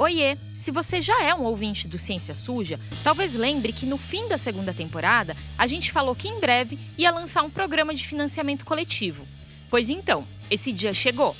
[0.00, 0.34] Oiê!
[0.54, 4.38] Se você já é um ouvinte do Ciência Suja, talvez lembre que no fim da
[4.38, 9.28] segunda temporada a gente falou que em breve ia lançar um programa de financiamento coletivo.
[9.68, 11.36] Pois então, esse dia chegou.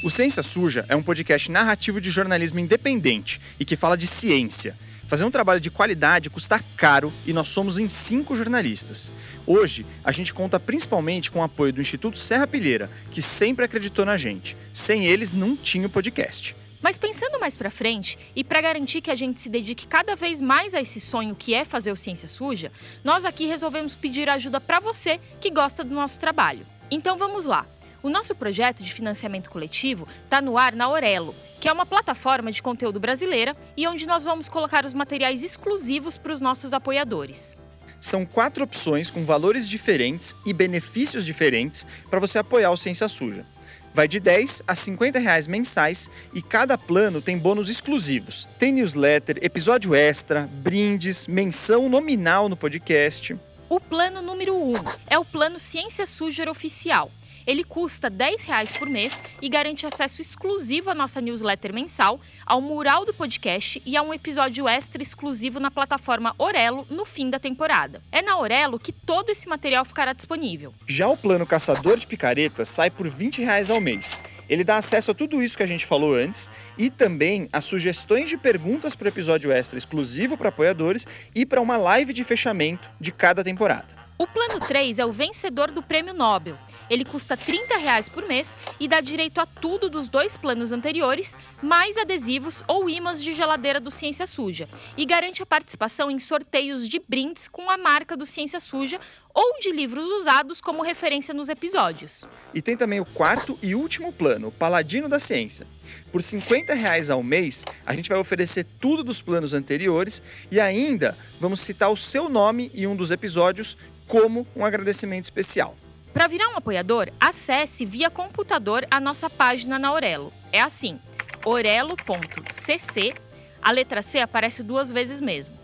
[0.00, 4.76] O Ciência Suja é um podcast narrativo de jornalismo independente e que fala de ciência.
[5.08, 9.10] Fazer um trabalho de qualidade custa caro e nós somos em cinco jornalistas.
[9.44, 14.04] Hoje, a gente conta principalmente com o apoio do Instituto Serra Pilheira, que sempre acreditou
[14.04, 14.56] na gente.
[14.72, 16.54] Sem eles, não tinha o podcast.
[16.84, 20.42] Mas pensando mais para frente e para garantir que a gente se dedique cada vez
[20.42, 22.70] mais a esse sonho que é fazer o Ciência Suja,
[23.02, 26.66] nós aqui resolvemos pedir ajuda para você que gosta do nosso trabalho.
[26.90, 27.66] Então vamos lá.
[28.02, 32.52] O nosso projeto de financiamento coletivo está no ar na Orelo, que é uma plataforma
[32.52, 37.56] de conteúdo brasileira e onde nós vamos colocar os materiais exclusivos para os nossos apoiadores.
[37.98, 43.46] São quatro opções com valores diferentes e benefícios diferentes para você apoiar o Ciência Suja.
[43.94, 48.48] Vai de 10 a 50 reais mensais e cada plano tem bônus exclusivos.
[48.58, 53.36] Tem newsletter, episódio extra, brindes, menção nominal no podcast.
[53.68, 54.74] O plano número 1 um
[55.06, 57.08] é o plano Ciência Suja Oficial.
[57.46, 58.46] Ele custa R$ 10
[58.78, 63.96] por mês e garante acesso exclusivo à nossa newsletter mensal, ao mural do podcast e
[63.96, 68.02] a um episódio extra exclusivo na plataforma Orelo no fim da temporada.
[68.10, 70.74] É na Orelo que todo esse material ficará disponível.
[70.86, 74.18] Já o plano Caçador de Picaretas sai por 20 reais ao mês.
[74.48, 78.28] Ele dá acesso a tudo isso que a gente falou antes e também a sugestões
[78.28, 82.90] de perguntas para o episódio extra exclusivo para apoiadores e para uma live de fechamento
[83.00, 84.04] de cada temporada.
[84.16, 86.56] O plano 3 é o vencedor do prêmio Nobel.
[86.88, 91.36] Ele custa 30 reais por mês e dá direito a tudo dos dois planos anteriores,
[91.62, 96.88] mais adesivos ou imãs de geladeira do Ciência Suja, e garante a participação em sorteios
[96.88, 98.98] de brindes com a marca do Ciência Suja
[99.34, 102.24] ou de livros usados como referência nos episódios.
[102.54, 105.66] E tem também o quarto e último plano, Paladino da Ciência.
[106.12, 111.16] Por 50 reais ao mês, a gente vai oferecer tudo dos planos anteriores e ainda
[111.40, 113.76] vamos citar o seu nome em um dos episódios
[114.06, 115.76] como um agradecimento especial.
[116.14, 120.32] Para virar um apoiador, acesse via computador a nossa página na Orelo.
[120.52, 121.00] É assim:
[121.44, 123.12] orelo.cc,
[123.60, 125.58] a letra C aparece duas vezes mesmo,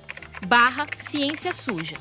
[0.48, 1.96] barra Ciência Suja.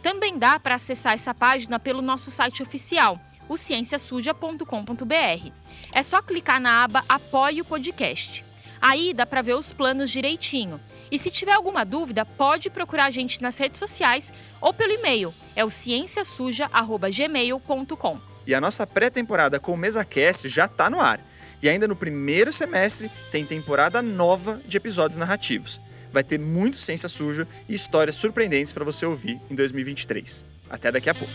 [0.00, 5.52] Também dá para acessar essa página pelo nosso site oficial, o cienciasuja.com.br.
[5.92, 8.44] É só clicar na aba Apoie o Podcast.
[8.80, 10.80] Aí dá para ver os planos direitinho.
[11.10, 15.32] E se tiver alguma dúvida, pode procurar a gente nas redes sociais ou pelo e-mail.
[15.54, 18.18] É o cienciasuja@gmail.com.
[18.46, 21.20] E a nossa pré-temporada com o MesaCast já está no ar.
[21.62, 25.80] E ainda no primeiro semestre tem temporada nova de episódios narrativos.
[26.12, 30.44] Vai ter muito ciência suja e histórias surpreendentes para você ouvir em 2023.
[30.70, 31.32] Até daqui a pouco.